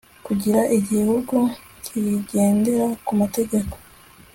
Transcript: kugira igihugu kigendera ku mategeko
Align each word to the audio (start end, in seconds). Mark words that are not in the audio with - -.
kugira 0.25 0.61
igihugu 0.77 1.37
kigendera 1.85 2.87
ku 3.05 3.11
mategeko 3.21 3.75